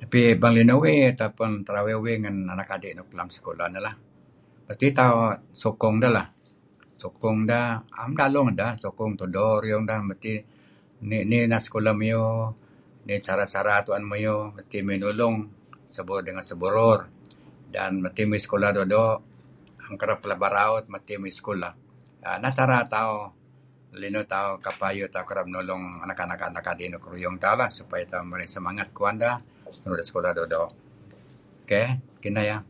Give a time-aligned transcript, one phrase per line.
[0.00, 2.16] Tapi bang linuh uih tapen terawey wih
[2.52, 3.94] anakadi' nuk lem sekolah ineh lah,
[4.68, 5.24] mesti tauh
[5.62, 6.26] sokong deh lah
[7.50, 7.68] neh
[8.02, 9.98] am daluh ngedeh sokong tudo ruyung deh
[11.10, 12.54] nih anak sekolah muyuh mo
[13.06, 15.36] nih cara-cara tuen me nulung
[15.96, 16.98] seburur dengan seburur
[17.74, 19.16] dan mesti muyuh may sekolah doo'-doo'
[19.80, 21.72] naem kereb pelaba raut may sekolah
[22.42, 23.24] neh cara tauh
[24.00, 28.24] linuh tauh kidih tauh kereb nulung anak anak-anak adi' nuk ruyung tauh lah dih tauh
[28.30, 29.36] marey semangat kuan dah
[29.84, 30.70] nuru' sekolah doo'-doo'.
[31.68, 31.88] Keyh.
[32.22, 32.60] kineh yeh.